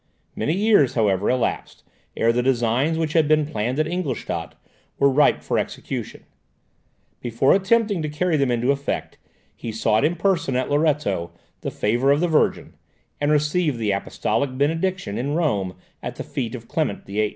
[0.35, 1.83] Many years, however, elapsed,
[2.17, 4.55] ere the designs which had been planned at Ingolstadt
[4.97, 6.23] were ripe for execution.
[7.19, 9.19] Before attempting to carry them into effect,
[9.55, 11.29] he sought in person at Loretto
[11.59, 12.73] the favour of the Virgin,
[13.19, 17.29] and received the apostolic benediction in Rome at the feet of Clement VIII.